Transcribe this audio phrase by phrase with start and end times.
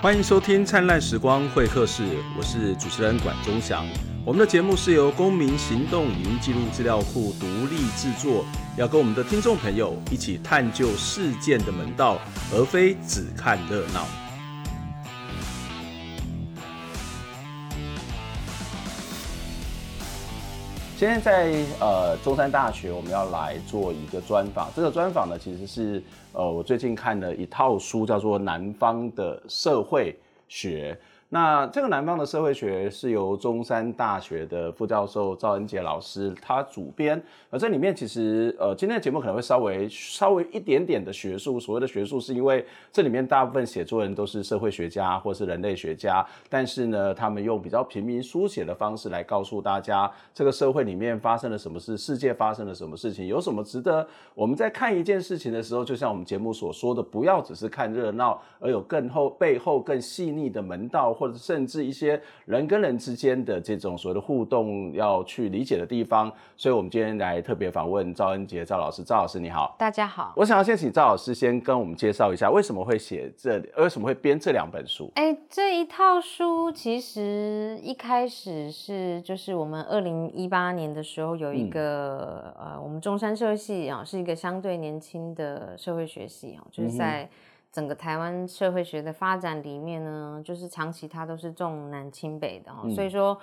[0.00, 2.04] 欢迎收听《灿烂时光会客室》，
[2.38, 3.84] 我是主持人管中祥。
[4.24, 8.44] 我们的节目是由公民行动影音记录资料库独立制作，
[8.76, 12.16] 要跟我们的听众朋友一起探究事件的门道，
[12.54, 14.06] 而非只看热闹。
[20.98, 24.68] 今天在呃中山大学，我们要来做一个专访。
[24.74, 26.02] 这个专访呢，其实是
[26.32, 30.98] 呃我最近看的一套书，叫做《南方的社会学》。
[31.30, 61.17] 那这个南方的社会学是由中山大学的副教授赵恩杰老师他主编，而这里面其实呃今天的节目可能会稍微稍微一点点的学术，所谓的学术是因为这里面大部分写作人都是社会学家或是人类学家，但是呢他们用比较平民书写的方式来告诉大家这个社会里面发生了什么事，世界发生了什么事情，有什么值得我们在看一件事情的时候，就像我们节目所说的，不要只是看热闹，而有更后背后更细腻的门道。
[61.18, 69.02] 或者甚至一些人跟人之间的这种所谓的互动，要去理解的地方，所以我们今天来特别访问赵恩杰赵老师。
[69.02, 70.32] 赵老师你好，大家好。
[70.36, 75.10] 我想要先请赵老师先跟我们介绍一下，为什么会写这，为什么会编这两本书？
[75.16, 87.24] 哎，这一套书其实一开始是就是我们二零一八年的时候有一个、嗯、呃，我们中山社会系啊，是一个相对年轻的社会学系啊，就是在。
[87.24, 87.28] 嗯
[87.70, 93.38] 整个台湾社会学的发展里面呢，就是长期它都是重南轻北的，嗯、所以说，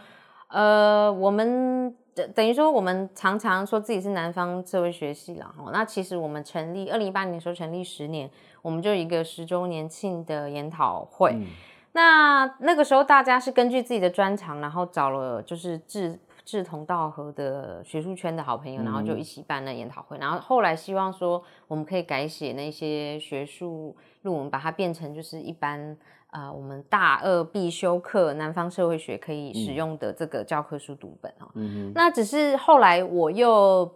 [0.47, 1.95] 呃，我们
[2.33, 5.69] 等于说我们常常说自己是南方社会学系了哈。
[5.71, 8.29] 那其实我们成立二零一八年的时候成立十年，
[8.61, 11.31] 我们就一个十周年庆的研讨会。
[11.33, 11.45] 嗯、
[11.91, 20.15] 那那个时候大家是根据自己的专长，然后找了就是志志同道合的学术圈的好朋友，然后就一起办了研讨会。
[20.17, 23.95] 嗯、然后后来希望说我们可以改写那些学术。
[24.23, 25.95] 我们把它变成就是一般
[26.31, 31.47] 呃，我们大二必修课南方社会学可以使用的这个教科书读本哦。
[31.56, 31.91] 嗯。
[31.94, 33.91] 那只是后来我又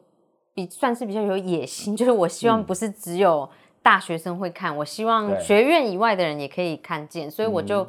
[0.53, 3.49] 比算是比较有野心， 就是我希望不是只有
[3.81, 7.87] 大学生会看，嗯、我希望学院以外的人也可以看见，所以我就。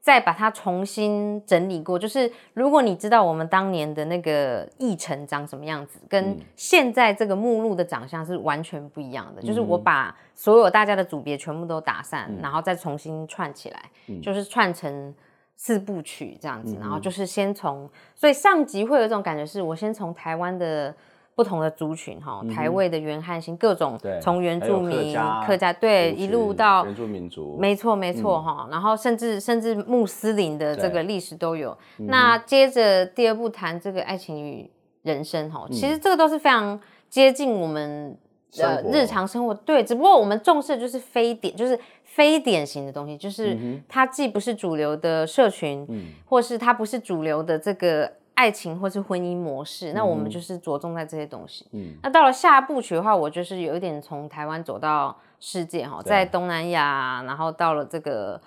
[0.00, 9.42] 再把它重新整理过，就是如果你知道我们当年的那个议程长什么样子，跟现在这个目录的长相是完全不一样的。
[9.42, 15.14] 嗯、就是我把所有大家的组别全部都打散，嗯、然后再重新串起来，嗯、就是串成
[15.56, 16.76] 四部曲这样子。
[16.76, 20.94] 嗯、然后就是先从，所以上集会有一种感觉，是我先从台湾的。
[21.40, 31.74] 不同的族群哈，台味的原汉新各种，从原住民、客家对一路到原住民族，没错没错哈，然后甚至甚至穆斯林的这个历史都有。
[31.96, 34.70] 那接着第二步谈这个爱情与
[35.00, 36.78] 人生哈，其实这个都是非常
[37.08, 38.14] 接近我们
[38.58, 43.56] 的日常生活，对，只不过我们重视的就是非典，就是非典型的东西，就是
[43.88, 48.12] 它既不是主流的社群，嗯或是它不是主流的这个。
[48.40, 51.66] 爱情或是婚姻模式，那我们就是着重在这些东西。
[51.72, 58.40] 嗯，那到了下部曲的话，我就是有一点从台湾走到世界哈，在东南亚，然后到了这个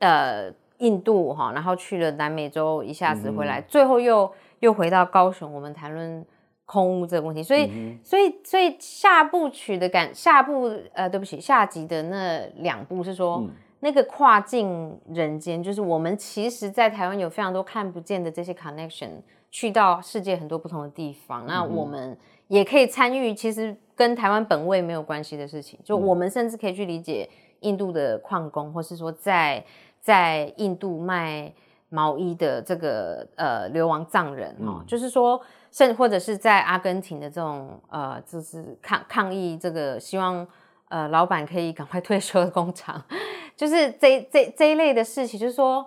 [0.00, 6.22] 呃印度哈，然后去了南美洲，一下子回来，最后又又回到高雄，我们谈论
[6.66, 7.42] 空屋这个问题。
[7.42, 13.42] 所以，所以，所以下部曲的感，下部呃，对不起，下集的那两部是说。
[13.80, 19.10] 那个跨境人间，就是我们其实，在台湾有非常多看不见的这些 connection，
[19.50, 22.16] 去到世界很多不同的地方，那我们
[22.48, 25.78] 也可以参与，其实跟台湾本位没有关系的事情。
[25.82, 27.28] 就我们甚至可以去理解
[27.60, 29.64] 印度的矿工，或是说在
[30.00, 31.52] 在印度卖
[31.88, 35.40] 毛衣的这个呃流亡藏人哦，就是说，
[35.72, 40.46] 甚或者是在阿根廷的这种呃，就是抗抗议这个希望
[40.88, 43.02] 呃老板可以赶快退 休的工厂。
[43.56, 45.84] 就是这这这一类的事情，就是说，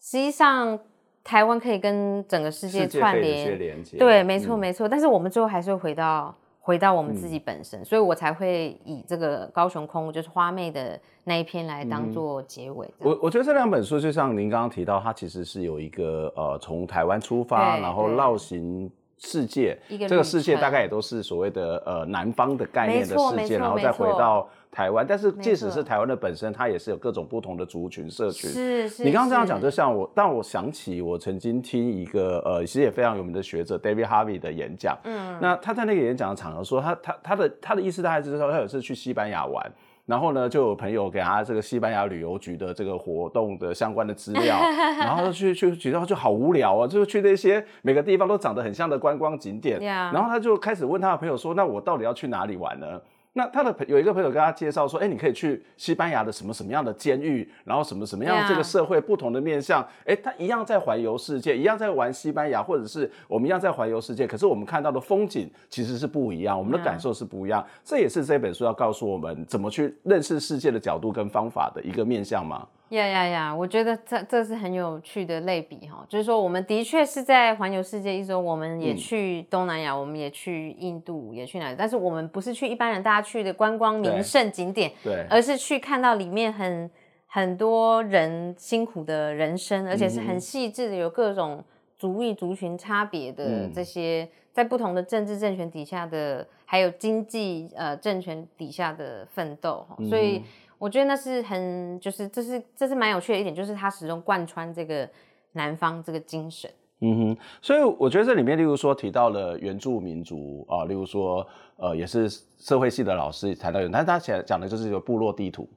[0.00, 0.78] 实际上
[1.24, 4.88] 台湾可以跟整个世界串联，连对，没错、嗯、没错。
[4.88, 12.88] 但是我们最后还是会回到回到我们自己本身，嗯、所以我才会以这个高雄空污就是花妹的那一篇来当做结尾。
[12.98, 18.90] 我我觉得这两本书，就像您刚刚提到，它其实是有一个呃，从台湾出发，然后绕行。
[19.24, 25.06] 世界，这个世界大概也都是所谓的呃南方的概念的世界，然后再回到台湾。
[25.08, 28.50] 但是即使是台湾的本身，它也是有各种不同的族群社群。
[28.50, 29.04] 是是。
[29.04, 34.98] 你刚刚这样讲，就像我，但我想起我曾经听一个呃，其实也非常有名的学者 David Harvey 的演讲。
[35.04, 35.38] 嗯。
[35.40, 39.72] 那他在那个演讲的场合说，他他他的他的意思大概就是说，他有一次去西班牙玩。
[40.04, 44.58] 然后呢，就有朋友给他这个西班牙旅游局的这个活动的相关的资料，
[44.98, 53.00] 然后去去觉得就好无聊啊，就是去那些每个地方都长得很像的观光景点.然后他就开始问他的朋友说：“那我到底要去哪里玩呢？”
[53.34, 72.68] 那他的朋有一个朋友跟他介绍说，哎，你可以去西班牙的什么什么样的监狱，然后什么什么样这个社会不同的面向，哎，他一样在环游世界，一样在玩西班牙，或者是我们一样在环游世界，可是我们看到的风景其实是不一样，我们的感受是不一样，这也是这本书要告诉我们怎么去认识世界的角度跟方法的一个面向吗？
[72.92, 73.54] 呀呀呀！
[73.54, 81.76] 我觉得这这是很有趣的类比哈，就是说我们的确是在环游世界一周，我们也去东南亚，嗯、我们也去印度，也去哪里？
[81.78, 86.90] 但是我们不是去一般人大家去的观光名胜景点，对，而是去看到里面很
[87.26, 91.64] 很多人辛苦的人生，而且是很细致的，有各种
[92.02, 100.42] 族裔族群差别的这些，在不同的政治政权底下的，还有经济呃政权底下的奋斗，所以。
[100.82, 105.08] 我觉得那是很，就是这是这是蛮有趣的一点，就是他始终贯穿这个
[105.52, 106.68] 南方这个精神。
[106.98, 111.46] 嗯哼，所以我觉得这里面，例如说提到了原住民族啊，例如说
[111.76, 112.28] 呃，也是
[112.58, 115.68] 社会系的老师谈到有，但他讲讲的就是一个部落地图，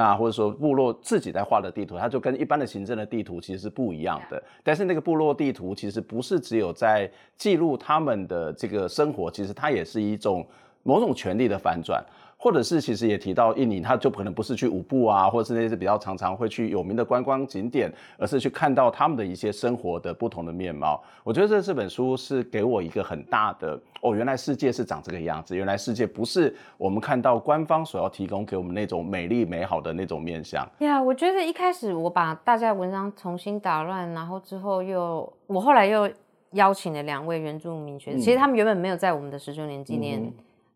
[0.00, 4.42] 那或者说部落自己在画的地图，它就跟一般的行政的地图其实是不一样的。
[4.64, 10.46] 但是那个部落地图其实不是只有在记录他们的这个生活，其实它也是一种
[10.84, 12.02] 某种权利的反转。
[12.42, 21.02] 或者是其实也提到印尼，他就可能不是去舞步啊，或者是那些比较常常会去有名的观光景点，而是去看到他们的一些生活的不同的面貌。
[21.22, 30.66] 我觉得这这本书是给我一个很大的哦，原来世界是长这个样子，原来世界不是我们看到官方所要提供给我们那种美丽美好的那种面相。
[30.78, 36.10] 呀，yeah, 我觉得一开始我把大家的文章重新打乱，然后之后又我后来又
[36.52, 40.22] 邀请了两位原住民学者，嗯、其实他们原本没有在我们的十周年纪念，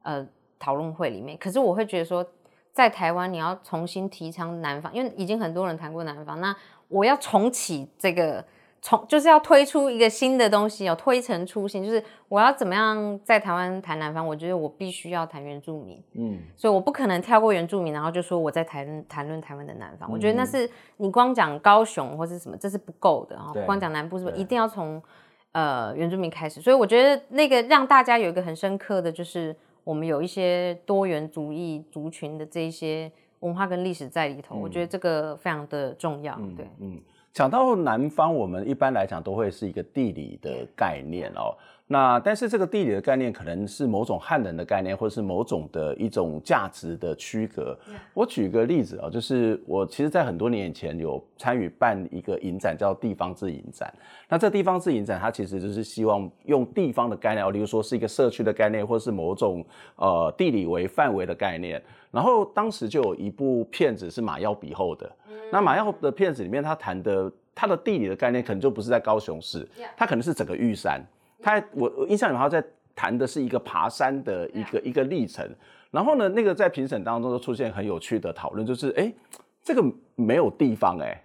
[0.02, 0.28] 嗯、呃。
[0.64, 2.26] 讨论会里面，可是我会觉得说，
[2.72, 6.56] 在台湾你要重新提倡南方，因为已经很多人谈过南方，那
[6.88, 8.43] 我要重启这个，
[8.81, 14.26] 重就是要推出一个新的东西，哦推陈出新，就是我要怎么样在台湾谈南方？
[14.26, 20.08] 我觉得我必须要谈原住民，嗯，所以我不可能跳过原住民，然后就说我在谈谈论台湾的南方。
[20.08, 23.52] 嗯、我觉得那是你光讲高雄或是什么，这是不够的啊。
[23.67, 25.02] 光讲南部是不是一定要从
[25.52, 26.60] 呃原住民开始？
[26.60, 29.55] 所以我觉得那个让大家有一个很深刻的就是。
[29.84, 36.34] 我们有一些多元主义族群的这一些文化跟历史在里头，嗯、我觉得这个非常的重要。
[36.40, 37.00] 嗯、对，嗯，
[37.32, 41.54] 讲到南方，我们一般来讲都会是一个地理的概念哦。
[41.86, 47.78] 那但是这个地理的概念可能是某种汉人的概念，或者是某种的一种价值的区隔。
[48.14, 53.92] 我举个例子啊，就是我其实，在很多年以前有参与办一个影展，叫地方志影展。
[54.31, 59.62] 那这地方志影展，它其实就是希望用地方的概念，例如说是一个社区的概念，或是某种
[59.96, 61.82] 呃地理为范围的概念。
[62.10, 65.10] 然后当时就有一部片子是马耀比后的。
[65.28, 65.38] Mm.
[65.52, 71.04] 那马耀的片子里面，他谈的他的地理的概念，可能就不是在高雄市.他可能是整个玉山。
[71.44, 72.64] 他我我印象里面他在
[72.96, 75.46] 谈的是一个爬山的一个.一个历程，
[75.91, 79.12] 然后呢，那个在评审当中就出现很有趣的讨论，就是哎，
[79.62, 81.23] 这个没有地方哎.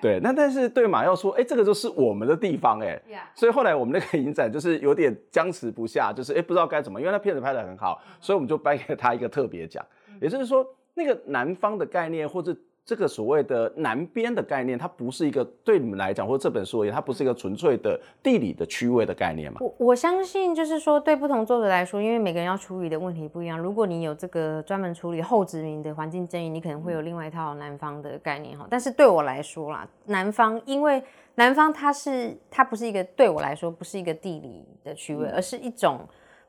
[0.00, 3.00] 对，那但是对马耀说，哎，这个就是我们的地方哎.
[3.34, 9.84] 所以后来我们那个影展就是有点僵持不下，就是哎不知道该怎么，因为那片子拍的很好，所以我们就颁给他一个特别奖，
[10.20, 12.56] 也就是说那个南方的概念或者。
[12.86, 19.58] 这个所谓的南边的概念，它不是一个对你们来讲，或者这本书而言，它不是一个纯粹的地理的区位的概念嘛？
[19.62, 23.58] 我我相信，就是说，对不同作者来说，因为每个人要处理的问题不一样。
[23.58, 28.66] 如果你有这个专门处理后殖民的环境争议，你可能会有另外一套南方的概念哈。
[28.68, 31.02] 但是对我来说啦，南方，因为
[31.36, 36.00] 南方它是它不是一个对我来说不是一个地理的区位，而是一种。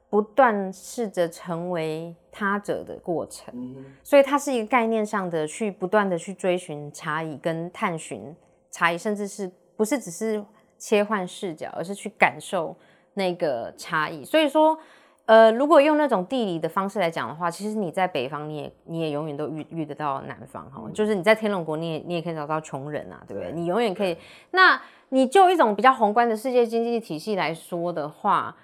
[0.09, 8.33] 不断试着成为他者的过程，嗯、所以它是一个概念上的去不断的去追寻差异跟探寻
[8.71, 10.41] 差异，甚至是不是只是
[10.77, 12.75] 切换视角，而是去感受
[13.15, 14.23] 那个差异。
[14.23, 14.77] 所以说，
[15.25, 23.51] 呃，如果用那种地理的方式来讲的话，其实你在北方你也你也永远都遇遇得到南方哈，嗯、就是你在天龙国你也你也可以找到穷人啊，对不对？
[23.51, 24.15] 对你永远可以。
[24.51, 28.55] 那你就一种比较宏观的世界经济体系来说的话。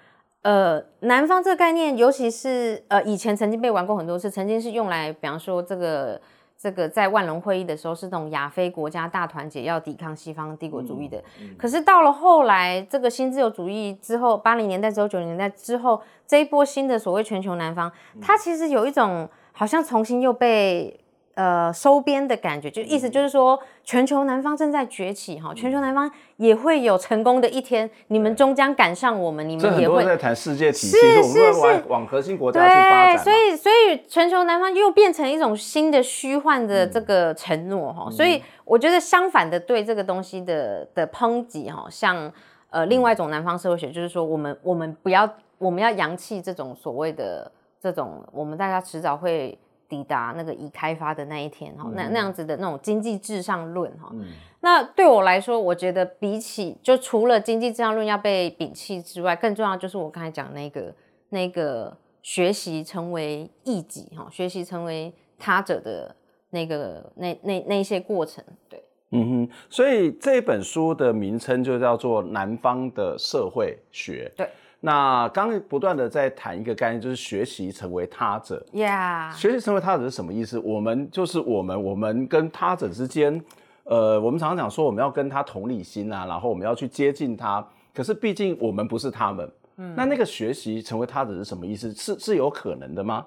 [0.42, 6.20] 呃，南方这个概念，尤其是呃以前曾经被玩过很多次，曾经是用来，比方说这个
[6.58, 11.18] 这个在万隆会议的时候，是这种亚非国家大团结要抵抗西方帝国主义的。
[11.40, 20.98] 嗯嗯、可是到了后来，这个新自由主义之后，八零年代之后，九零年代之后，这一波新的所谓全球南方，它其实有一种好像重新又被。
[21.34, 30.04] 呃，收编的感觉，就意思就是说，全球南方正在崛起哈，全球南方也会有成功的一天，你们终将赶上我们，你们也会。
[30.04, 33.16] 在谈世界体系，是是是，往核心国家去发展。
[33.16, 42.30] 对，所以所以全球南方又变成一种新的虚幻的这个承诺哈，所以我觉得相反的对这个东西的的抨击哈，像
[42.68, 47.50] 呃另外一种南方社会学，就是说我们我们不要我们要扬弃这种所谓的。
[47.82, 49.58] 这种，我们大家迟早会
[49.92, 54.08] 抵达那个已开发的那一天哈，那那样子的那种经济至上论哈。
[54.14, 54.24] 嗯、
[54.60, 60.94] 那对我来说，我觉得比起就除了经济至上论要被摒弃之外，更重要就是我刚才讲那个
[61.28, 66.16] 那个学习成为异己哈，学习成为他者的
[66.48, 68.82] 那个那那那一些过程，对。
[69.14, 74.32] 嗯哼，所以这本书的名称就叫做《南方的社会学》。
[74.38, 74.48] 对，
[74.84, 78.66] 那刚刚不断的在谈一个概念，就是学习成为他者。
[78.72, 80.58] Yeah，学习成为他者是什么意思？
[80.58, 83.40] 我们就是我们，我们跟他者之间，
[83.84, 87.64] 呃，我们常常讲说我们要跟他同理心啊，然后我们要去接近他。
[87.94, 91.94] 可是毕竟我们不是他们，嗯，那那个学习成为他者是什么意思？
[91.94, 93.24] 是是有可能的吗？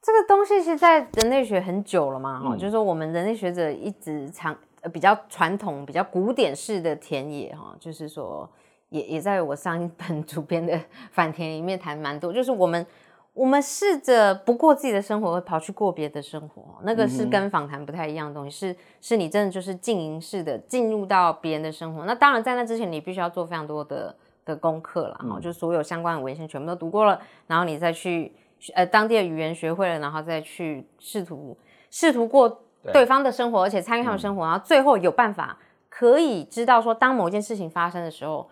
[0.00, 4.56] 这个东西是在人类学很久了嘛，哈、嗯，就是说我们人类学者一直长。
[4.92, 8.48] 比较传统、比较古典式的田野哈，就是说
[8.90, 10.78] 也，也也在我上一本 主编的
[11.10, 12.32] 反田里面谈蛮多。
[12.32, 12.86] 就是我们
[13.32, 18.50] 我们试着不过自己的生活，会跑去过别的生活，那个是跟访谈不太一样的东西。
[18.50, 22.04] 是是你真的就是经营式的进入到别人的生活。
[22.04, 28.32] 那当然在那之前，你必须要做非常多的的功课了哈，嗯、就所有相关的文献全部都读过了，然后你再去
[28.74, 31.56] 呃当地的语言学会了，然后再去试图
[31.90, 32.62] 试图过。
[32.92, 38.48] 对方的生活，而且参与他们生活，嗯、然后最后有办法可以知道说，当某件事情发生的时候，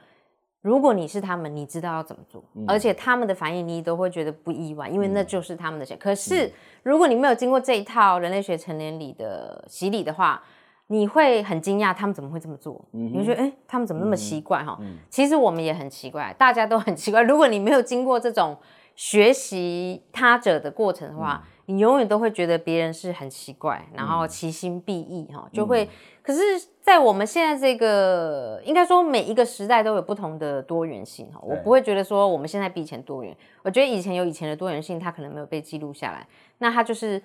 [0.64, 5.94] 如果你是他们，你知道要怎么做，嗯、而且他们的反应你都会觉得不意外，因为那就是他们的选。
[5.94, 6.50] 嗯、可是
[6.83, 10.42] 如果你没有经过这一套人类学成年礼的洗礼的话，
[10.87, 14.78] 你会很惊讶他们怎么会这么做，嗯、你会觉得哎，他们怎么那么奇怪哈？
[14.80, 17.21] 嗯、其实我们也很奇怪，大家都很奇怪。
[17.21, 18.56] 如果你没有经过这种
[18.97, 25.85] 学习他者的过程的话，嗯你永远都会觉得别人是很奇怪，然后其心必异哈，就会。
[25.85, 25.88] 嗯、
[26.23, 26.40] 可是，
[26.80, 31.40] 在我们现在这个，应该说每一个时代都有不同的多元性哈。
[31.42, 36.26] 我不会觉得说我们现在比以前多元，我觉得以前有以前的多元性，它可能没有被记录下来。
[36.59, 37.21] 那它就是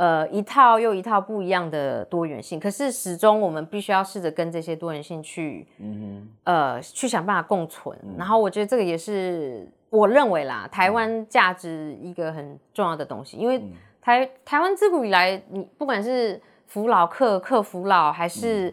[0.00, 2.58] 呃一套又一套不一样的多元性。
[2.58, 7.96] 可是始终我们必须要试着跟这些多元性去，嗯哼呃去想办法共存。
[8.02, 9.70] 嗯、然后我觉得这个也是。
[9.90, 13.60] 我认为啦，台湾价值一个很重要的东西，因为
[14.00, 18.72] 台台湾自古以来，你不管是扶老客、客扶老，还是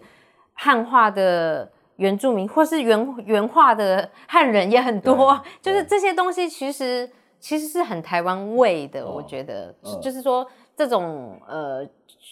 [0.54, 9.04] 汉化的原住民，或是原原化的汉人也很多，就是这些东西其实其实是很台湾味的。
[9.04, 11.86] 我觉得，就是说这种呃，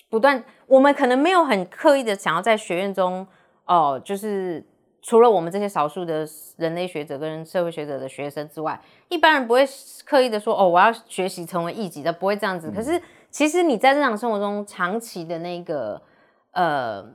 [0.10, 3.28] 不断，我们可能没有很刻意的想要在学院中
[3.66, 4.66] 哦，就是。
[5.08, 9.64] 除了我们这些少数的人类学者跟社会学者的学生之外，一般人不会
[10.04, 12.72] 刻意的说哦，我要学习成为一级的，不会这样子。
[12.72, 13.00] 嗯、可是
[13.30, 16.02] 其实你在日常生活中长期的那个
[16.54, 17.06] 呃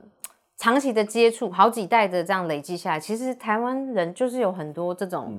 [0.55, 5.37] 长期的接触，好几代的这样累积下来，其实台湾人就是有很多这种。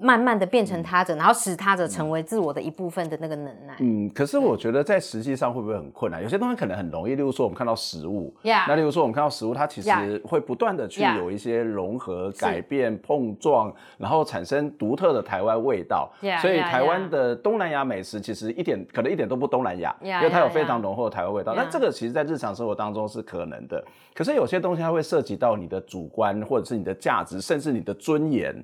[0.00, 3.74] 嗯慢慢的变成他者，嗯、然后使他者成为自我的一部分的那个能耐。
[3.80, 6.22] 嗯，可是我觉得在实际上会不会很困难？
[6.22, 16.08] 有些东西可能很容易，例如说我们看到食物.那例如说我们看到食物，它其实会不断的去有一些融合.改变、碰撞，然后产生独特的台湾味道。
[16.40, 21.54] 所以台湾的东南亚美食其实一点可能一点都不东南亚.因为它有非常浓厚的台湾味道。
[21.54, 23.84] 那这个其实在日常生活当中是可能的。
[24.14, 28.54] 可是有些东西它会涉及到你的主观，或者是你的价值，甚至你的尊严。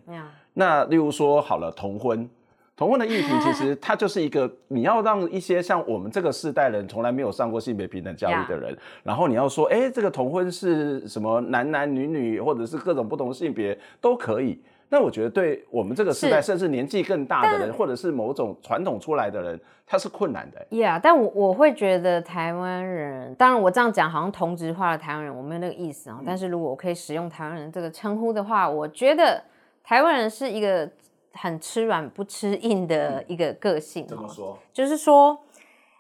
[0.55, 2.29] 那例如说好了，同婚，
[2.77, 8.79] 同婚的议题 其实它就是一个，你要让一些像我们这个世代人从来没有上过性别平等教育的人，Yeah.
[9.03, 14.63] 然后你要说，哎，这个同婚是什么男男女女，或者是各种不同性别都可以。
[14.91, 20.65] 那我觉得对我们这个时代，甚至年纪更大的人，或者是某种传统出来的人，他是困难的。
[20.71, 26.19] Yeah，但我我会觉得台湾人，当然我这样讲好像同质化了台湾人，我没有那个意思啊。
[26.21, 29.43] 嗯、但是如果我可以使用台湾人这个称呼的话，我觉得。
[29.85, 30.91] 台湾人是一个
[31.35, 34.07] 很吃软不吃硬的一个个性。
[34.07, 34.59] 怎么说？
[34.73, 35.39] 就是说，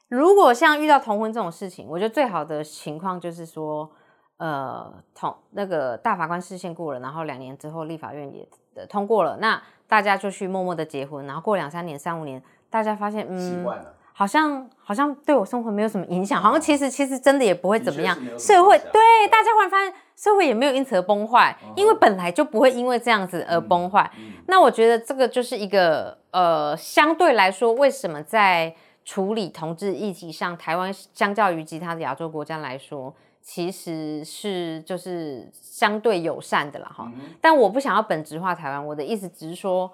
[0.08, 3.90] 如果像遇到同婚这种事情，我觉得最好的情况就是说，
[4.38, 8.48] 呃，同那个大法官视线过了，然后两年之后立法院也
[8.86, 13.94] 通过了，那大家就去默默的结婚，然后过两三年、三五年，大家发现，嗯，习惯了。
[14.16, 18.16] 好像好像对我生活没有什么影响，好像其实其实真的也不会怎么样。
[18.38, 24.10] 社会对大家忽然发现社会也没有因此而崩坏，因为本来就不会因为这样子而崩坏。
[24.46, 37.10] 那我觉得这个就是一个呃，相对来说，为什么在处理同志议题上，台湾相较于其他的亚洲国家来说，其实是就是相对友善的了哈。
[37.40, 39.90] 但我不想要本质化台湾，我的意思只是说。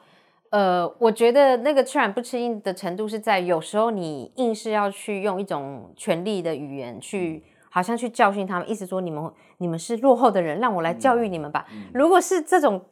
[0.50, 11.64] 呃，我觉得那个吃软不吃硬的程度是在有时候你硬是要去用一种权力的语言去，好像去教训他们，意思说你们你们是落后的人，让我来教育你们吧。
[11.94, 12.82] 如果是这种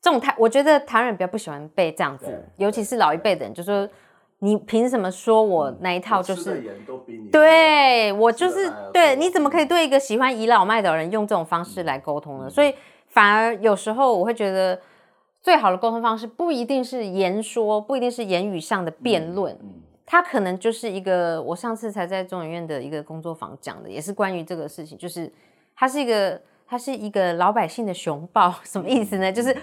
[0.00, 3.88] 这种台，我觉得台湾人比较不喜欢被这样子，尤其是老一辈的人，就说
[4.40, 6.62] 你凭什么说我那一套就是？
[7.08, 12.44] 嗯、对我就是对，你怎么可以对一个喜欢倚老卖老的人用这种方式来沟通呢？
[12.46, 12.74] 嗯、所以
[13.08, 14.78] 反而有时候我会觉得，
[15.40, 19.58] 最好的沟通方式不一定是言说，不一定是言语上的辩论，
[20.06, 21.42] 嗯嗯、它可能就是一个。
[21.42, 25.30] 我上次才在中研院的一个工作坊讲的，也是关于这个事情，就是
[25.74, 29.30] 他是一个，他是一个老百姓的熊抱，什么意思呢？
[29.30, 29.56] 嗯、就是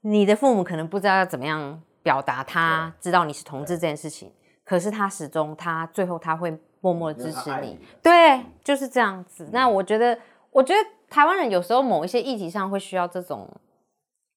[0.00, 1.80] 你的父母可能不知道要怎么样。
[2.04, 4.32] 表达他知道你是同志这件事情，
[4.64, 9.48] 可是他始终他最后他会默默的支持你，对，就是这样子。
[9.52, 10.18] 那我觉得，
[10.50, 13.48] 我觉得台湾人有时候某一些议题上会需要这种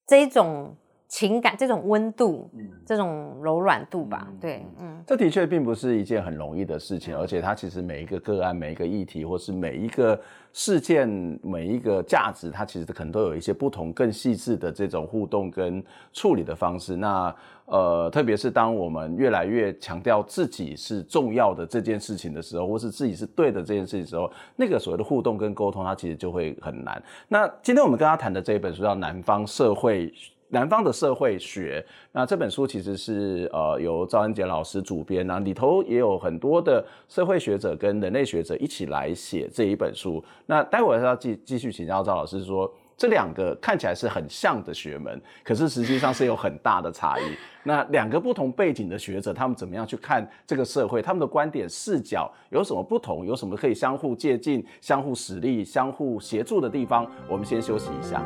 [0.05, 0.75] 这一种。
[1.07, 10.19] 情感这种温度，嗯，这种柔软度吧，嗯、对，嗯，这的确并不是一件很容易的事情，而且它其实每一个个案、每一个议题，或是每一个
[10.51, 11.07] 事件、
[11.43, 15.81] 每一个价值，它其实可能都有一些不同、更细致的这种互动跟
[16.11, 16.95] 处理的方式。
[16.95, 17.33] 那
[17.65, 27.01] 呃，特别是当我们越来越强调自己是重要的这件事情的时候，或是自己是对的这件事情的时候，那个所谓的互动跟沟通，它其实就会很难。
[27.27, 30.07] 那今天我们跟他谈的这一本书叫《南方社会》。
[30.49, 40.23] 南方的社会学，那这本书其实是呃由赵恩杰老师主编，那里头也有很多的社会学者跟人类学者一起来写这一本书。
[40.45, 47.23] 那待会儿要继继续请教赵老师说，这两个看起来是很像的学门，可是实际上是有很大的差异。
[47.67, 51.01] 那两个不同背景的学者，他们怎么样去看这个社会？
[51.01, 53.25] 他们的观点视角有什么不同？
[53.25, 57.09] 有什么可以相互借鉴、相互使力、相互协助的地方？
[57.27, 58.23] 我们先休息一下。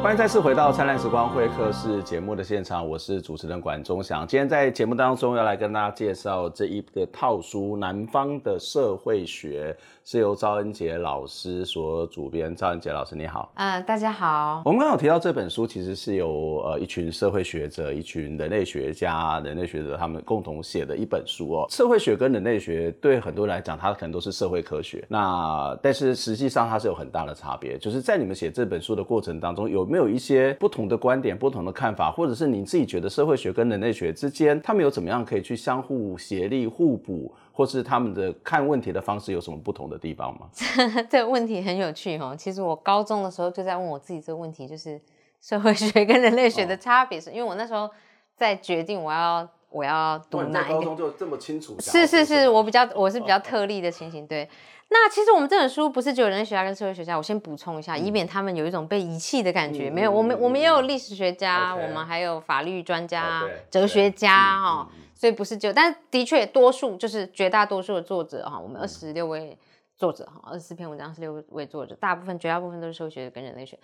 [0.00, 4.24] 欢迎再次回到《灿烂时光会客室》节目的现场，我是主持人管中祥。
[4.24, 9.76] 今天在节目当中要来跟大家介绍这一个套书《南方的社会学》。
[10.10, 12.56] 是由赵恩杰老师所主编。
[12.56, 13.52] 赵恩杰老师，你好。
[13.56, 14.62] 嗯、呃，大家好。
[14.64, 21.66] 我们刚刚有提到这本书，其实是由呃一群社会学者、一群人类学家、人类学者他们共同写的一本书哦。
[21.68, 25.04] 社会学跟人类学对很多人来讲，它可能都是社会科学。
[25.08, 27.76] 那但是实际上它是有很大的差别。
[27.76, 37.30] 就是在你们写这本书的过程当中，有没有一些不同的观点、不同的看法，或者是你自己觉得社会学跟人类学之间，他们有怎么样可以去相互协力、互补？
[37.58, 40.46] 或是他们的看问题的方式有什么不同的地方吗？
[41.10, 42.32] 这个问题很有趣哈。
[42.36, 45.00] 其实我高中的时候就在问我自己这个问题，就是
[45.40, 47.90] 社会学跟人类学的差别是，因为我那时候
[48.36, 50.78] 在决定我要我要读哪一个。
[50.78, 51.74] 高中就这么清楚？
[51.80, 54.24] 是是是，我比较我是比较特例的情形。
[54.24, 54.48] 对，
[54.90, 59.90] 那其实我们这本书不是只有人类学家跟社会学家，我先补充一下，以免他们有一种被遗弃的感觉。
[59.90, 64.88] 没有，我们我们也有历史学家，我们还有法律专家、哲学家哈。
[65.18, 69.58] 所以不是就，但是的确多数就是绝大多数的作者哈，我们二十六位
[69.96, 73.76] 作者哈，二十四篇文章十六位作者，大部分绝大部分都是社会学者跟人类学。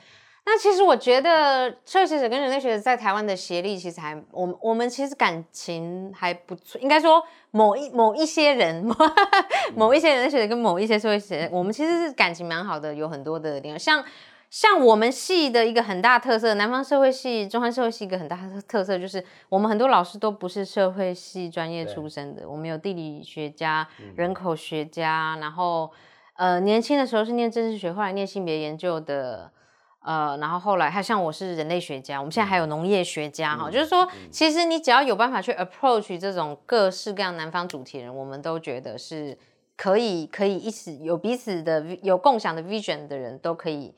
[0.47, 7.21] 那其实我觉得社会学者跟人类学者在台湾的协力其实还，我们我们其实感情还不错，应该说
[7.51, 8.87] 某一某一些人，
[9.75, 14.05] 某一些人类学者跟某一些社会学者，我们其实是感情蛮好的，有很多的点像。
[14.55, 22.49] 像我们系的一个很大特色，南方社会系、中山社会系一个很大的特色就是，我们很多老师都不是社会系专业出身的。
[22.49, 25.91] 我们有地理学家、人口学家，嗯、然后
[26.37, 29.51] 呃年轻的时候是念政治学，后来念性别研究的，
[30.05, 39.37] 呃，然后后来还像我是人类学家，我们现在还有农业学家哈，嗯、就是说，其实你只要有办法去 approach 这种各式各样南方主题人，我们都觉得是
[39.77, 43.93] 可以可以一起有彼此的有共享的 vision 的人都可以。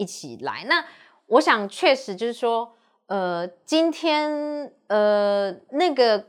[0.00, 0.84] 一起来，那
[1.26, 2.74] 我想确实就是说，
[3.06, 6.24] 呃，今天呃那个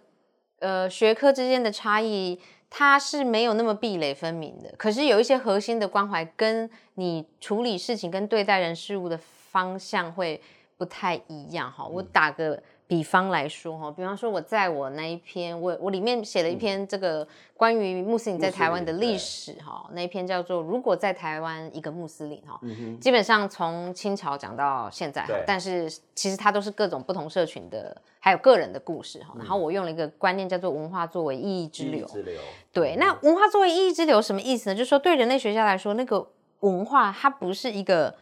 [0.60, 4.74] 呃学科之间的差异，它是没有那么壁垒分明的。
[4.78, 10.42] 可是有一些核心的关怀，跟你处理事情跟对待人事物的方向会
[10.78, 11.86] 不太一样哈。
[11.86, 12.62] 我打个。
[12.92, 17.26] 比方来说哈，比方说我在我那一篇，我我里面写了一篇这个
[17.56, 29.34] 关于穆斯林在台湾的历史哈，那一篇叫做《如果在台湾一个穆斯林》哈，嗯、基本上从清朝讲到现在哈，但是其实它都是各种不同社群的，还有个人的故事哈。
[29.38, 32.42] 然后我用了一个观念叫做文化作为意义之流，之流
[32.74, 34.76] 对，那文化作为意义之流什么意思呢？
[34.76, 36.28] 就是说对人类学家来说，那个
[36.60, 38.14] 文化它不是一个。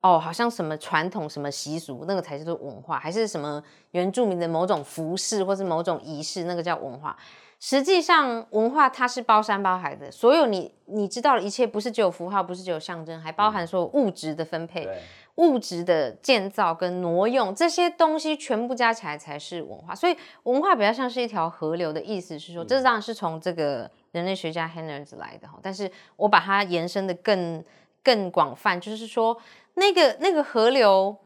[0.00, 7.16] 哦，好像什么传统、什么习俗，那个才叫做文化；还是什么原住民的某种服饰，或是某种仪式，那个叫文化。
[7.58, 14.94] 实际上，文化它是包山包海的，所有你你知道的一切，不是只有符号，不是只有象征，还包含说物质的分配、嗯、
[15.34, 19.92] 物质的建造跟挪用这些东西，全部加起来才是文化。
[19.92, 25.58] 所以，文化比较像是一条河流的意思是说，这当然是从这个人类学家 Henners 来的哈。
[25.60, 27.64] 但是我把它延伸的更
[28.04, 29.36] 更广泛，就是说。
[29.78, 31.16] 那个那个河流，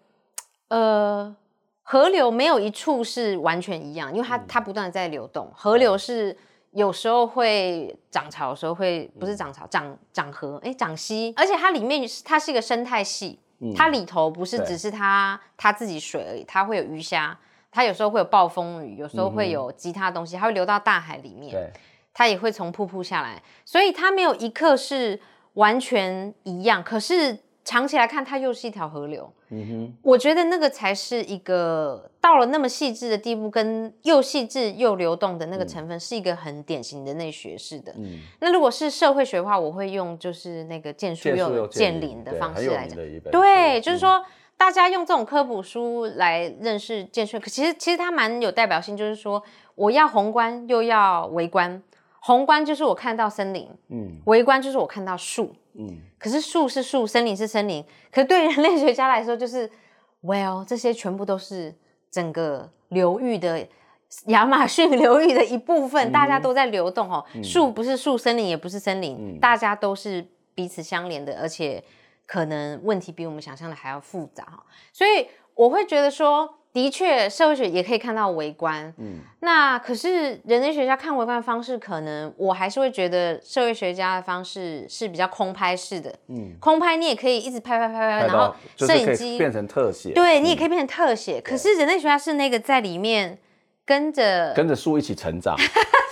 [0.69, 1.35] 呃，
[1.83, 5.51] 河流没有一处是完全一样，因为它、嗯、它不断的在流动。
[5.55, 6.37] 河流是
[6.71, 17.37] 有时候会涨潮，有时候会不是涨潮，涨涨河，哎，涨溪，而且它里面它是一个生态系，嗯、它里头不是只是它它自己水而已，它会有鱼虾，
[17.71, 21.73] 它有时候会有暴风雨，有时候会有其他东西，它会流到大海里面，
[22.15, 25.21] 它也会从瀑布下来，所以它没有一刻是
[25.55, 27.39] 完全一样，可是。
[27.65, 29.33] 长期来看，它又是一条河流。
[29.51, 37.93] 嗯哼，我觉得那个才是一个到了那么细致的地步，跟又细致又流动的那个成分，是一个很典型的人类学式的。
[37.97, 42.99] 嗯，那如果是社会学的话，我会用就是那个建树又建林的方式来讲。
[43.31, 44.25] 对，就是说
[44.57, 49.43] 大家用这种科普书来认识建树，可其实其实它蛮有代表性，就是说
[49.75, 51.83] 我要宏观又要微观。
[52.25, 55.53] 宏观就是我看到森林，嗯，微观就是我看到树。
[55.75, 57.85] 嗯，可是树是树，森林是森林。
[58.13, 59.69] 可是对人类学家来说，就是
[60.23, 61.75] ，well，这些全部都是
[62.13, 63.67] 整个流域的
[64.27, 67.25] 亚马逊流域的一部分，嗯、大家都在流动哦。
[67.43, 71.83] 树、嗯、不是树，森林也不是森林，嗯、大家都是彼此相连的，而且
[72.25, 74.65] 可能问题比我们想象的还要复杂哈。
[74.93, 76.59] 所以我会觉得说。
[76.73, 78.93] 的确，社会学也可以看到微观。
[78.97, 86.15] 嗯，那可是人类学家看微观的方式，可能我还是会觉得社会学家的方式是比较空拍式的。
[86.29, 90.15] 嗯，空拍你也可以一直拍拍拍拍，然后摄影机变成特写。
[90.15, 91.43] 对，你也可以变成特写。
[91.43, 93.37] 可是人类学家是那个在里面
[93.85, 95.55] 跟着跟着树一起成长，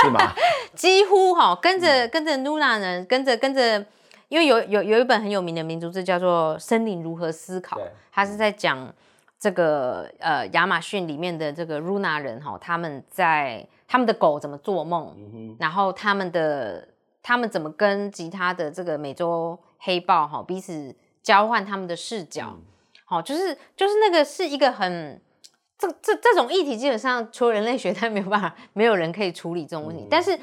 [0.02, 0.34] 是吗？
[0.76, 3.82] 几乎哈，跟着跟着 Luna 人，跟着跟着，
[4.28, 7.78] 因为有有有一本很有名的民族志叫做《森林如何思考》，
[8.12, 8.92] 他是在讲。
[9.40, 16.86] 这个呃，亚马逊里面的这个 Runa 人哈，他们在他们的狗怎么做梦，嗯、然后他们的
[17.22, 22.54] 他们怎么跟其他的这个美洲黑豹哈彼此交换他们的视角，
[23.06, 25.18] 好、嗯，就是就是那个是一个很
[25.78, 30.02] 这这这种议题，基本上除了人类学， 他没有办法，没有人可以处理这种问题。
[30.02, 30.38] 嗯、但是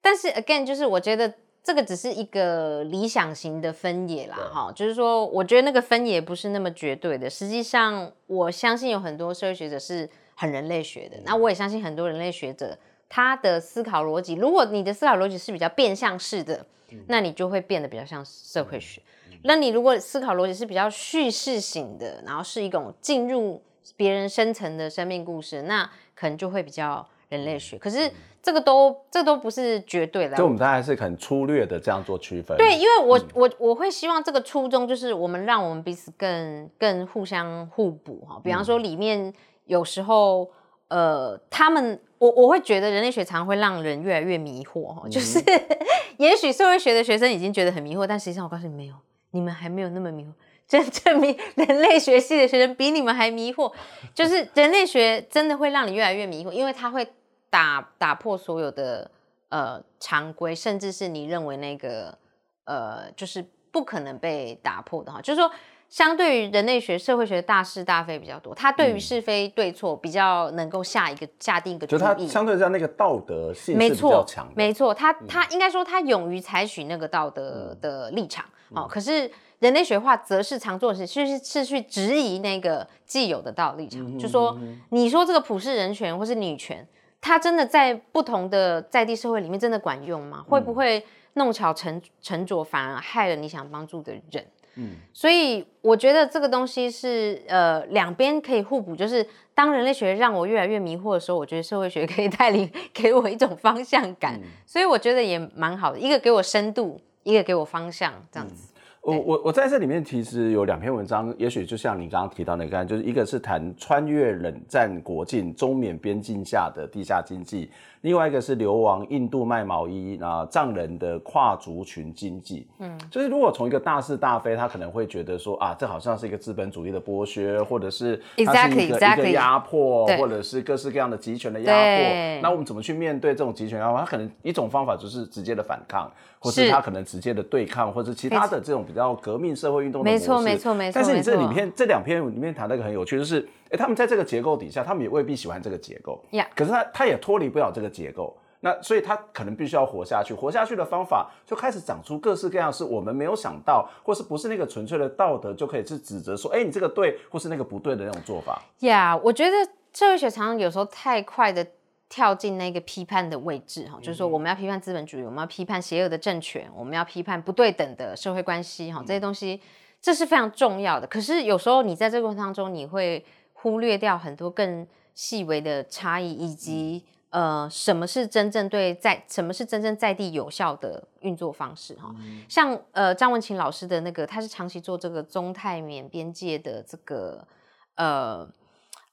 [0.00, 1.34] 但是 again，就是我觉得。
[1.62, 7.28] 这个只是一个理想型的分野啦，哈，就是说，我觉得那个分野不是那么绝对的。
[7.28, 12.76] 实际上，我相信有很多社会学者是很人类学的，嗯、那我也相信很多人类学者
[13.10, 19.02] 他的思考逻辑，如果你的思考逻辑是比较变相式的，嗯、那你就会变得比较像社会学。
[19.30, 23.62] 嗯、那你如果思考逻辑是比较叙事型的，然后是一种进入
[23.96, 27.76] 别人深层的生命故事，那可能就会比较人类学。
[27.76, 28.10] 可是。
[28.42, 30.34] 这个都，这都不是绝对的。
[30.34, 32.56] 就我们大概是很粗略的这样做区分。
[32.56, 38.40] 对，因为我、嗯、我我会希望这个初衷就是我们让我们彼此更更互相互补哈。
[38.42, 39.30] 比方说里面
[39.66, 40.50] 有时候，
[40.88, 45.06] 呃，他们我我会觉得人类学常会让人越来越迷惑哈。
[45.10, 45.78] 就是、嗯、
[46.16, 48.94] 也许社会学的学生已经觉得很迷惑，但实际上我告诉你没有，
[49.32, 50.32] 你们还没有那么迷惑。
[50.66, 53.70] 真证明 人类学系的学生比你们还迷惑。
[54.14, 57.06] 就是人类学真的会让你越来越迷惑，因为它会。
[57.50, 59.10] 打打破所有的
[59.48, 62.16] 呃常规，甚至是你认为那个
[62.64, 65.50] 呃就是不可能被打破的哈，就是说，
[65.88, 84.56] 相对于人类学、社会学的大是大非比较多，他对于是非对错比较能够下一个下定一个主意，就他相对在那个道德性是比较强的，没错，他他应该说他勇于采取那个道德的立场，好、嗯，可是人类学化则是常做的事，就是是去质疑那个既有的道德立场，就说
[84.90, 86.86] 你说这个普世人权或是女权。
[87.20, 90.44] 他真的在不同的在地社会里面真的管用吗？
[90.48, 91.04] 会不会
[91.34, 94.46] 弄巧成成拙，反而害了你想帮助的人？
[94.76, 98.94] 嗯，所以我觉得这个东西是呃两边可以互补。
[98.94, 104.34] 就是当人类学让我越来越迷惑的时候，我觉得社会学可以带领给我一种方向感。
[104.36, 108.68] 嗯，所以我觉得也蛮好的，一个给我深度，一个给我方向，这样子。
[108.68, 108.69] 嗯
[109.02, 117.70] 我我我在这里面其实有两篇文章，也许就像你刚刚提到那个，就是一个是谈穿越冷战国境中缅边境下的地下经济。
[118.02, 132.40] 另外一个是流亡印度卖毛衣啊藏人的跨族群经济，嗯，就是如果从一个大是大非，他可能会觉得说啊，这好像是一个资本主义的剥削，或者是它是一个 exactly, 一个压迫，或者是各式各样的集权的压迫。
[132.42, 133.98] 那我们怎么去面对这种集权压迫？
[133.98, 140.22] 他可能一种方法就是直接的反抗，或是他可能直接的对抗，或是其他的这种比较革命社会运动的模式。
[140.22, 140.94] 没错，没错，没错。
[140.94, 146.22] 但是你这里面错这两篇里面谈那个很有趣，就是哎，他们在这个结构底下，他们也未必喜欢这个结构。
[146.30, 146.46] Yeah.
[146.54, 148.36] 可是他他也脱离不了这个结构。
[148.62, 158.60] 那所以他可能必须要活下去，活下去的方法就开始长出各式各样是我们没有想到，或是不是那个纯粹的道德就可以去指责说，哎，你这个对，或是那个不对的那种做法。
[158.80, 159.56] 呀，yeah, 我觉得
[159.94, 161.66] 社会学常常有时候太快的
[162.10, 169.58] 跳进那个批判的位置哈，就是说我们要批判资本主义，我们要批判邪恶的政权，我们要批判不对等的社会关系哈，这些东西
[170.02, 171.06] 这是非常重要的。
[171.06, 173.24] 可是有时候你在这个过程当中，你会。
[173.62, 182.12] 忽略掉很多更细微的差异，以及呃，什么是真正对在什么是真正在地有效的运作方式哈？
[182.18, 187.46] 嗯、像呃张文琴老师的那个，他是长期做这个中泰缅边界的这个
[187.94, 188.48] 呃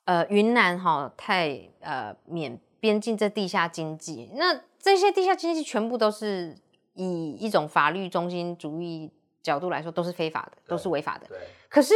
[0.06, 6.56] 呃云南哈泰呃缅边境这地下经济，那这些地下经济全部都是
[6.96, 9.12] 以一种法律中心主义
[9.44, 11.28] 角度来说，都是非法的，都是违法的。
[11.28, 11.38] 对。
[11.70, 11.94] 可是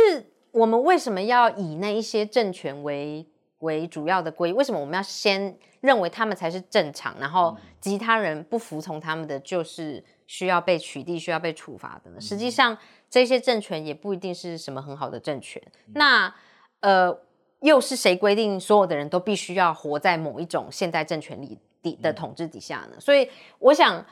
[0.52, 3.26] 我们为什么要以那一些政权为
[3.60, 4.52] 为主要的规？
[4.54, 12.20] 为什么我们要先认为他们才是正常，然后其他人不服从他们的，就是需要被取缔、需要被处罚的呢？
[12.20, 12.78] 实际上，
[13.10, 15.62] 这些政权也不一定是什么很好的政权。
[15.94, 16.34] 那
[16.80, 17.16] 呃，
[17.60, 23.00] 又是谁规定所有的人都必须要活在某一种现代政权里底的统治底下呢？
[23.00, 24.04] 所以，我想，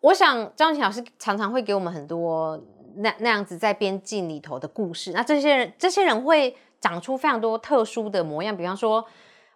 [0.00, 2.62] 我想张文琴老师常常会给我们很多
[2.98, 5.12] 那那样子在边境里头的故事。
[5.12, 6.56] 那这些人，这些人会。
[6.80, 9.04] 长出非常多特殊的模样，比方说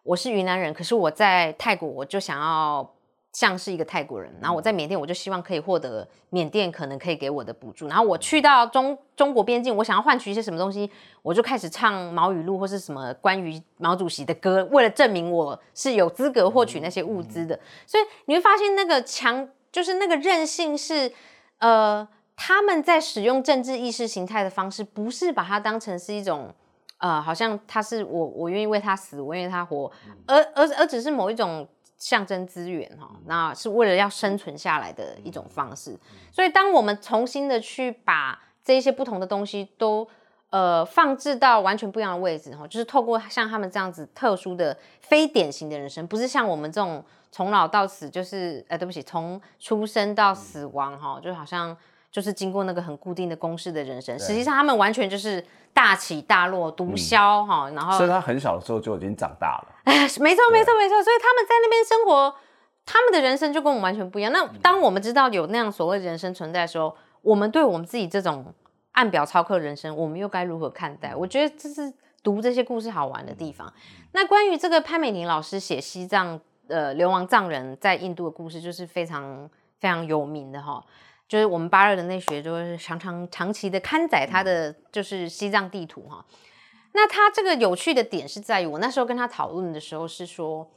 [0.03, 2.85] 我是云南人，可是我在泰国我就想要
[3.33, 10.91] 像是一个泰国人，然后我在缅甸我就希望可以获得缅甸可能可以给我的补助，然后我去到中中国边境，我想要换取一些什么东西，
[11.23, 17.57] 我就开始唱毛语录或是什么关于毛主席的歌，为了证明我是有资格获取那些物资的。
[17.87, 21.13] 所以你会发现那个强就是那个韧性是
[21.59, 22.09] 呃
[22.45, 26.53] 他们在使用政治意识形态的方式，不是把它当成是一种。
[26.99, 29.91] 呃，好像他是我，我愿意为他死，我愿意他活，
[30.25, 31.67] 而而而只是某一种
[31.99, 35.99] 象征资源哈，那是为了要生存下来的一种方式。
[36.31, 40.09] 所以，当我们重新的去把这些不同的东西都
[40.51, 51.77] 呃放置到完全不一样的位置哈，就是透过像他们这样子特殊的非典型的人生，不是像我们这种从老到死，就是呃，对不起，从出生到死亡哈，就好像。
[52.13, 57.97] 就是经过那个很固定的公式的人生，实际上他们完全就是大起大落，毒枭哈，然后。
[57.97, 59.69] 所以他很小的时候就已经长大了。
[59.85, 62.35] 哎，没错没错没错，所以他们在那边生活，
[62.85, 64.31] 他们的人生就跟我们完全不一样。
[64.31, 68.45] 那当我们知道有那样所谓的人生存在的时候，我们对我们自己这种
[68.93, 71.17] 按表操课人生，我们又该如何看待？
[71.17, 71.91] 我觉得这是
[72.23, 73.73] 读这些故事好玩的地方。
[74.13, 79.49] 那关于这个潘美婷老师写西藏呃流亡藏人在印度的故事，就是非常
[79.81, 80.85] 非常有名的哈。
[81.33, 86.23] 就是我们八二的那学，就是常常长期的刊载他的就是西藏地图哈。
[86.93, 90.71] 那他这个有趣的点是在于，我那时候跟他讨论的时候是说，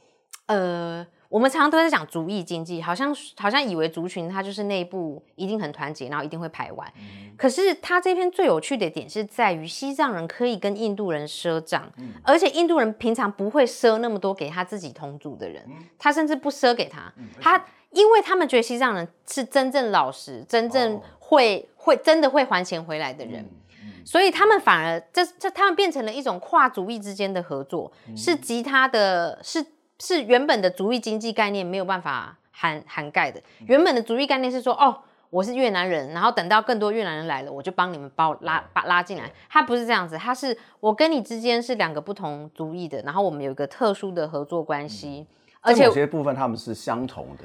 [0.46, 6.90] 呃，我们常常都在讲族裔经济，好像好像以为族群它就是内部一定很团结，然后一定会排外。
[7.36, 11.92] 可是他这篇最有趣的点是在于，西藏人可以跟印度人赊账，
[12.22, 17.62] 而且印度人平常不会赊那么多给他自己同族的人，他甚至不赊给他，他。
[17.96, 21.86] 因为他们觉得西藏人是真正老实、真正会、oh.
[21.86, 29.64] 会真的会还钱回来的人，嗯嗯、所以他们反而这这他们变成了一种跨族裔之间的合作，嗯、是其他的是
[29.98, 33.40] 是原本的族裔经济概念没有办法涵涵盖的。
[33.66, 34.94] 原本的族裔概念是说，哦，
[35.30, 39.32] 我是越南人，然后等到更多越南人来了，我就帮你们把我拉把拉进来。
[39.48, 45.26] 他不是这样子，他是我跟你之间是两个不同族裔的，然后我们有一个特殊的合作关系，嗯、
[45.62, 47.44] 而且有些部分他们是相同的。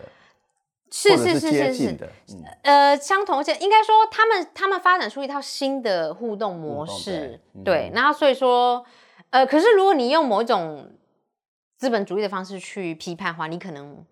[0.94, 8.86] 是是是是是，嗯、呃，相同，而且应该说，他们他们发展出一套新的互动模式，对，对，然后所以说，
[9.30, 10.92] 呃，可是如果你用某一种
[11.78, 14.06] 资本主义的方式去批判的话，你可能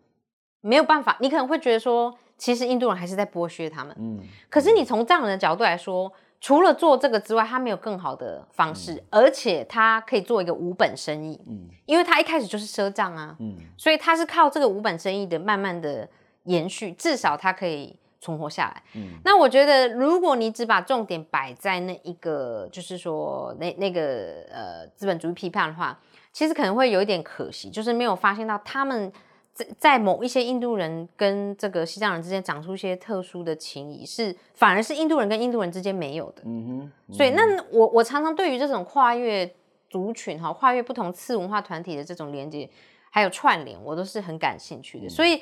[0.61, 16.07] 没有办法，你可能会觉得说，其实印度人还是在剥削他们，嗯，可是你从藏人的角度来说，除了做这个之外，他没有更好的方式，嗯、而且他可以做一个无本生意，嗯，因为他一开始就是赊账啊，嗯，所以他是靠这个无本生意的，慢慢的。
[16.49, 18.83] 延续，至少它可以存活下来。
[18.95, 25.97] 嗯，那我觉得，如果你只把重点摆在那一个，就是说那那个呃资本主义批判的话，
[26.33, 29.11] 其实可能会有一点可惜，就是没有发现到他们
[29.53, 36.41] 在在某一些印度人跟这个西藏人之间长出一些特殊的情谊，是反而是印度人跟印度人之间没有的。
[36.45, 39.49] 嗯哼，嗯哼，所以那我我常常对于这种跨越
[39.89, 42.69] 族群哈、跨越不同次文化团体的这种连接
[43.09, 45.05] 还有串联，我都是很感兴趣的。
[45.05, 45.41] 嗯、所以。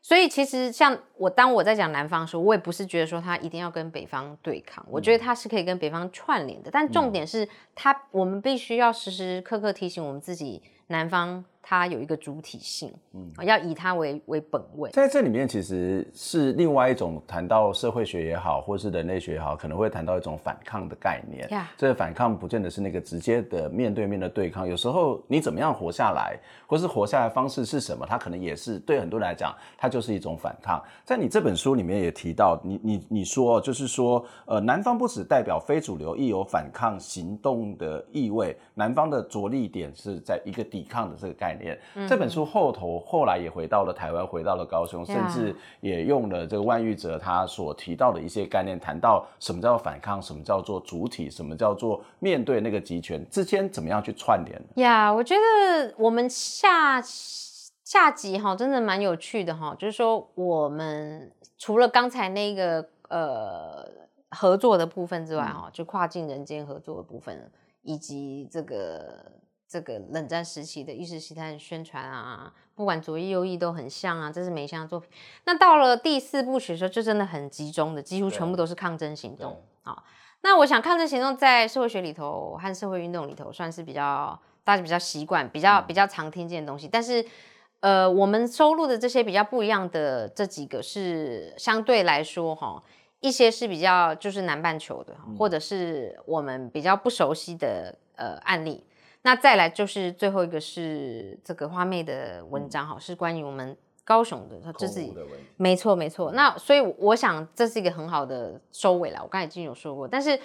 [0.00, 6.70] 所以其实像我当我在讲南方的时候，我也不是觉得说他一定要跟北方对抗，我觉得他是可以跟北方串联的。
[6.70, 11.44] 但重点是他，我们必须要时时刻刻提醒我们自己，南方。
[11.62, 14.90] 它有一个主体性，嗯，要以它为为本位。
[14.90, 21.46] 在这里面，其实是另外一种谈到社会学也好，或是人类学也好，可能会谈到一种反抗的概念。
[21.76, 30.82] 这个反抗不见得是那个直接的面对面的对抗，有时候你怎么样活下来，或是活下来方式是什么，它可能也是对很多人来讲，它就是一种反抗。
[31.04, 38.56] 在你这本书里面也提到，你你你说就是说，呃，南方不只代表非主流，亦有反抗行动的意味。
[38.74, 41.57] 南方的着力点是在一个抵抗的这个概念。
[42.08, 54.60] 这本书后头后来也回到了台湾，回到了高雄，甚至也用了这个万玉哲他所提到的一些概念，谈到什么叫做反抗，什么叫做主体，什么叫做面对那个集权之间怎么样去串联。
[54.76, 57.00] 呀，我觉得我们下
[57.84, 63.84] 下集哈，真的蛮有趣的哈，就是说我们除了刚才那个呃
[64.30, 67.50] 合作的部分之外哈，嗯、就跨境人间合作的部分，
[67.82, 69.32] 以及这个。
[69.68, 75.10] 这个冷战时期的意识形态宣传啊，不管左翼右翼都很像啊，这是梅香的作品。
[75.44, 79.62] 那到了第四部曲的时候，就真的很集中的，几乎全部都是抗争行动。
[79.82, 80.02] 啊，
[80.40, 86.88] 那我想抗争行动在社会学里头和社会运动里头算是比较大家比较习惯、比较比较常听见的东西。
[86.88, 87.22] 但是，
[87.80, 92.82] 呃，我们收录的这些比较不一样的这几个是相对来说哈，
[93.20, 98.82] 一些是比较就是南半球的，或者是我们比较不熟悉的呃案例。
[99.22, 105.04] 那再来就是最后一个是这个花妹的文章哈，嗯、是关于我们高雄的，这是
[105.56, 106.30] 没错没错。
[106.32, 109.20] 那所以我想这是一个很好的收尾了。
[109.22, 110.38] 我刚才已经有说过，但是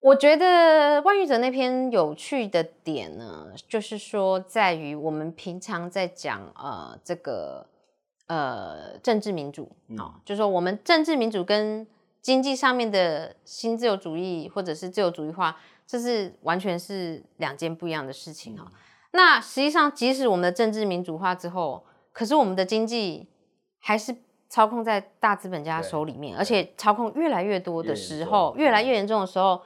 [0.00, 7.66] 我觉得万玉哲那篇有趣的点呢，就是说在于我们平常在讲呃这个
[8.26, 11.86] 呃政治民主啊，嗯、就是说我们政治民主跟
[12.20, 15.56] 经济上面的新自由主义或者是自由主义化。
[15.86, 18.64] 这是完全是两件不一样的事情哈。
[18.66, 18.72] 嗯、
[19.12, 23.28] 那实际上，即使我们的政治民主化之后，可是我们的经济
[23.78, 24.16] 还是
[24.48, 29.60] 操控在大资本家手里面，而且操控越来越多的时候，越，越来越严重的时候，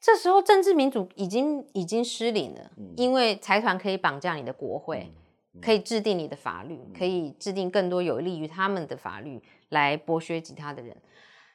[0.00, 5.10] 这时候政治民主已经已经失灵了，嗯、因为财团可以绑架你的国会，
[5.54, 10.96] 嗯、可以制定你的法律，嗯、可以制定更多有利于他们的法律来剥削其他的人。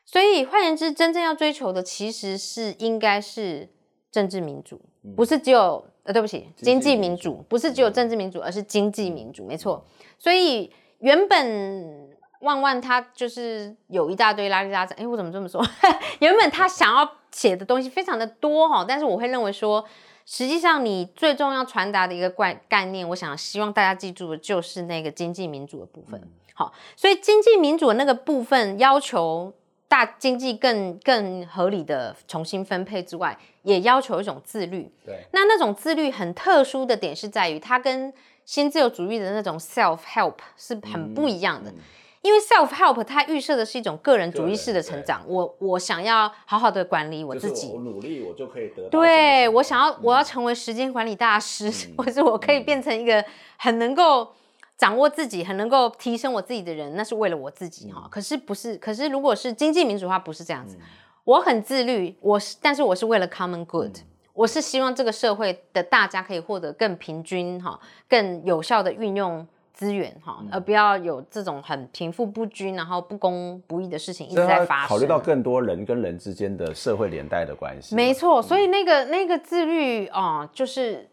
[0.06, 3.70] 所以换言之，真正要追求的其实是应该是。
[4.16, 4.80] 政治民主
[5.14, 9.84] 不是只有呃，对不起，经济民主不是只有政治民主，而是经济民主，没错。
[10.18, 15.62] 所以原本万万他就是有一大堆拉里拉杂，哎，我怎么这么说？
[16.20, 19.84] 原本他想要写的东西非常的多哈，但是我会认为说，
[20.26, 26.22] 实际上你最重要传达的一个概概念，我想希望大家记住的就是那个经济民主的部分。
[26.54, 29.52] 好，所以经济民主的那个部分要求。
[29.88, 34.92] 大经济更更合理的重新分配之外，也要求一种自律。
[35.06, 38.12] 对，那那种自律很特殊的点是在于，它跟
[38.44, 41.70] 新自由主义的那种 self help 是很不一样的。
[41.70, 41.82] 嗯嗯、
[42.24, 45.24] 因为 self help 它预设的是一种个人主义式的成长。
[45.28, 48.90] 我我想要好好的管理我自己，我努力我就可以得到。
[48.90, 53.24] 对，我想要我要成为时间管理大师，嗯、或者我可以变成一个
[53.58, 54.34] 很能够。
[54.78, 58.02] 掌握自己很能够提升我自己的人，那是为了我自己哈。
[58.04, 58.78] 嗯、可是不是？
[58.78, 60.76] 可是如果是经济民主化，不是这样子。
[60.78, 60.84] 嗯、
[61.24, 74.90] 我很自律，我是，但是我是为了 common good，、嗯、我是希望这个社会的大家可以获得更平均哈、更有效的运用资源哈，嗯、而不要有这种很贫富不均、然后不公不义的事情一直在发生。
[74.90, 77.96] 考虑到更多人跟人之间的社会连带的关系。
[77.96, 81.10] 没错，所以那个那个自律啊、呃，就是。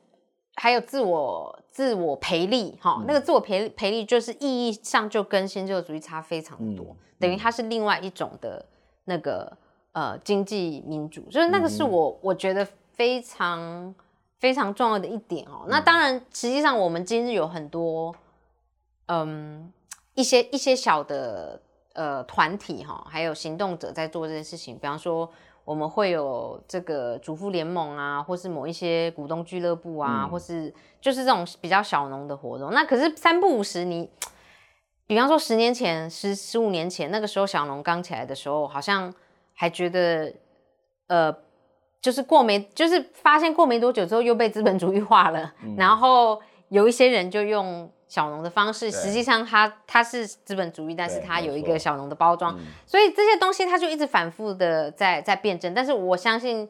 [0.57, 8.65] 还有自我自我培力，哈，嗯、那个自我培培力就是意义上就跟新自由主义差非常多，嗯、等于它是另外一种的
[9.07, 9.57] 那个
[9.93, 13.95] 呃经济民主，就是那个是我、嗯、我觉得非常
[14.38, 15.62] 非常重要的一点哦。
[15.65, 18.15] 嗯、那当然，实际上我们今日有很多
[19.07, 19.73] 嗯
[20.15, 21.61] 一些一些小的
[21.95, 25.31] 呃团体哈，还有行动者在做这件事情，比方说。
[25.64, 32.72] 我们会有这个主妇联盟啊，或是某一些股东俱乐部啊，嗯、或是就是这种比较小农的活动。
[32.72, 34.01] 那可是三不五时你，
[35.07, 39.12] 你比方说十年前、十十五年前那个时候小农刚起来的时候，好像
[39.55, 40.35] 还觉得
[41.07, 41.35] 呃，
[42.01, 47.90] 就是过没，就是发现过没多久之后又被资本主义化了，嗯、然后有一些人就用。
[48.12, 55.72] 小农的方式，实际上它它是资本主义，但是它有一个小农的包装，所以这些东西它就一直反复的在在辩证。
[55.72, 56.68] 但是我相信，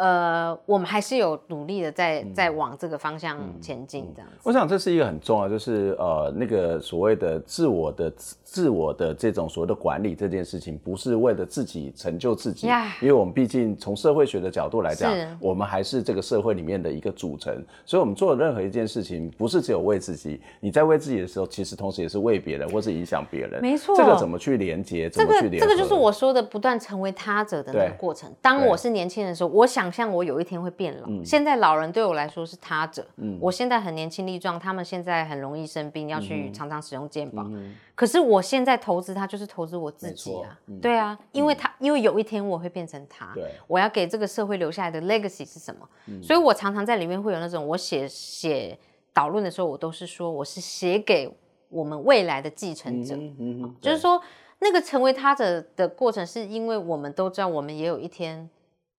[0.00, 4.38] 呃，我们还是有努力的在在往这个方向前进，这样子。
[4.42, 8.10] 我想这是一个很重要，就是呃，那个所谓的自我的
[8.42, 12.66] 自我的这种所谓的管理这件事情，不是为了自己成就自己，
[13.02, 20.40] 因为我们毕竟从社会学的角度来讲，我们还是这个社会里面的一个组成，所以我们做的任何一件事情，不是只有为自己。
[20.60, 23.60] 你在为自己的时候，其实同时也是为别人，或是影响别人。
[23.60, 25.10] 没错，这个怎么去连接？
[25.10, 25.60] 怎么去连？
[25.60, 28.32] 这个这个就是我说的不断成为他者的那个过程。
[28.40, 30.70] 当我是年轻人的时候，我想象我有一天会。
[30.70, 33.04] 变老，嗯、现在老人对我来说是他者。
[33.16, 37.42] 嗯，我现在很年轻力壮，他们现在很容易生病，要去常常使用健保。
[37.48, 40.58] 嗯、可是我现在投资他，就是投资我自己啊。
[40.68, 43.30] 嗯、对啊，因为他，嗯、因为有一天我会变成他。
[43.34, 45.86] 对，我要给这个社会留下来的 legacy 是什么？
[46.06, 48.78] 嗯、所以我常常在里面会有那种，我写写
[49.12, 51.30] 导论的时候，我都是说我是写给
[51.68, 53.14] 我们未来的继承者。
[53.16, 54.22] 嗯就是说
[54.60, 58.48] 那个成为他者的过程，是因为我们都知道，我们也有一天。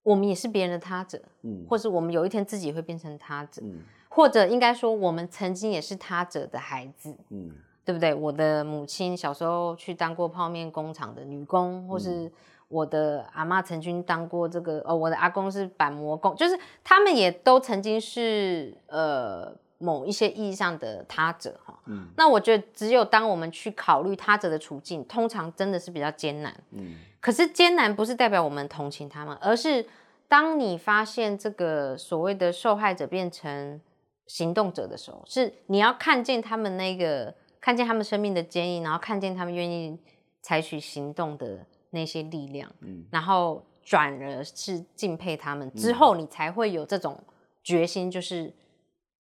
[0.04, 3.80] 我们也是别人的他者，嗯，或是我们有一天自己会变成他者，嗯，
[4.10, 7.52] 或者应该说，我们曾经也是他者的孩子，嗯，
[7.86, 8.14] 对不对？
[8.14, 12.32] 我的母亲小时候去当过泡面工厂的女工，或是
[12.68, 26.96] 我的阿妈曾经当过这个，哦，我的阿公是板模工，就是他们也都曾经是呃某一些意义上的他者哈，嗯，那我觉得只有当我们去考虑他者的处境，通常真的是比较艰难，嗯。
[27.20, 29.86] 可是艰难不是代表我们同情他们，而是
[30.28, 33.80] 当你发现这个所谓的受害者变成
[34.26, 40.00] 行动者的时候，是你要看见他们那个，看见他们生命的坚毅，然后看见他们愿意
[40.42, 47.24] 采取行动的那些力量，嗯，然后转而是敬佩他们之后，你才会有这种
[47.64, 48.52] 决心，就是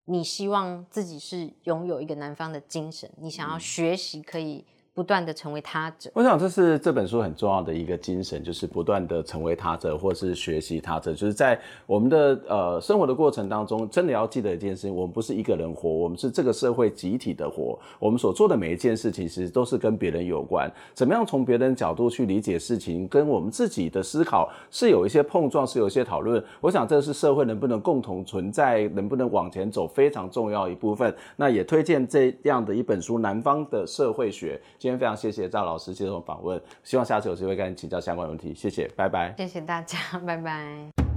[0.06, 4.66] 你希望自己是拥有一个南方的精神，你想要学习可以。
[4.94, 11.14] 不断的成为他者，我想这是这本书很重要的一个精神，就是不断的成为他者，或是学习他者。
[11.14, 17.80] 就是在我们的呃生活的过程当中，真的要记得一件事情：我们不是一个人活，我们是这个社会集体的活。
[18.00, 20.70] 我们所做的每一件事情，其实都是跟别人有关。
[20.94, 26.44] 怎么样从别人角度去理解事情，跟我们自己的思考是有一些碰撞，是有一些讨论。
[26.60, 31.16] 我想这是社会能不能共同存在，能不能往前走非常重要一部分。
[31.38, 34.60] 那也推荐这样的一本书《南方的社会学》。
[34.82, 38.52] 今天非常谢谢赵老师接受访问，希望下次有机会跟你请教相关问题。
[38.52, 39.32] 谢谢，拜拜。
[39.38, 41.11] 谢谢大家， 拜拜。